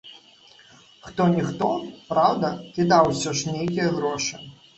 [1.07, 1.67] Хто-ніхто,
[2.13, 2.47] праўда,
[2.79, 4.35] кідаў усё ж нейкія грошы.